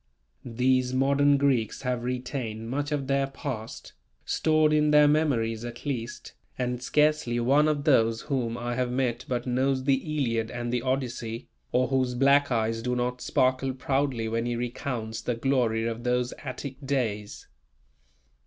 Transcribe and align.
These 0.43 0.95
modern 0.95 1.37
Greeks 1.37 1.83
have 1.83 2.03
retained 2.03 2.71
much 2.71 2.91
of 2.91 3.05
their 3.05 3.27
past, 3.27 3.93
stored 4.25 4.73
in 4.73 4.89
their 4.89 5.07
memories 5.07 5.63
at 5.63 5.85
least, 5.85 6.33
and 6.57 6.81
scarcely 6.81 7.39
one 7.39 7.67
of 7.67 7.83
those 7.83 8.21
whom 8.21 8.57
I 8.57 8.73
have 8.73 8.89
met 8.91 9.25
but 9.27 9.45
knows 9.45 9.83
the 9.83 9.97
Iliad 10.03 10.49
and 10.49 10.73
the 10.73 10.81
Odyssey, 10.81 11.49
or 11.71 11.89
whose 11.89 12.15
black 12.15 12.49
eyes 12.51 12.81
do 12.81 12.95
not 12.95 13.21
sparkle 13.21 13.75
proudly 13.75 14.27
when 14.27 14.47
he 14.47 14.55
recounts 14.55 15.21
the 15.21 15.35
glory 15.35 15.85
of 15.85 16.03
those 16.03 16.33
Attic 16.39 16.77
days. 16.83 17.45